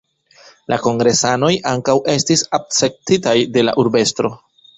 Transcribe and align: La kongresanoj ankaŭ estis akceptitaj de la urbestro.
La 0.71 0.77
kongresanoj 0.85 1.49
ankaŭ 1.73 1.95
estis 2.15 2.43
akceptitaj 2.59 3.37
de 3.59 3.67
la 3.69 3.77
urbestro. 3.85 4.35